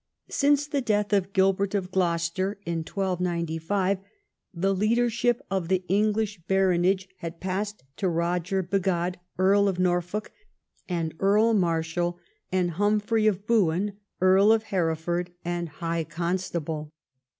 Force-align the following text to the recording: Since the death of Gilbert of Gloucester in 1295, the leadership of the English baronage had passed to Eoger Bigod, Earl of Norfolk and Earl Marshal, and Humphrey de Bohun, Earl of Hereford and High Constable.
Since 0.31 0.65
the 0.65 0.81
death 0.81 1.13
of 1.13 1.31
Gilbert 1.31 1.75
of 1.75 1.91
Gloucester 1.91 2.57
in 2.65 2.79
1295, 2.79 3.99
the 4.51 4.73
leadership 4.73 5.43
of 5.51 5.67
the 5.67 5.83
English 5.89 6.39
baronage 6.47 7.07
had 7.17 7.39
passed 7.39 7.83
to 7.97 8.07
Eoger 8.07 8.67
Bigod, 8.67 9.17
Earl 9.37 9.67
of 9.67 9.77
Norfolk 9.77 10.31
and 10.89 11.13
Earl 11.19 11.53
Marshal, 11.53 12.17
and 12.51 12.71
Humphrey 12.71 13.25
de 13.25 13.33
Bohun, 13.33 13.93
Earl 14.19 14.51
of 14.51 14.63
Hereford 14.63 15.33
and 15.45 15.69
High 15.69 16.03
Constable. 16.05 16.91